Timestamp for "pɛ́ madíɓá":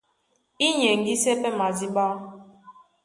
1.41-2.05